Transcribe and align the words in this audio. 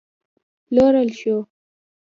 پلورل 0.67 1.07
شو 1.19 1.35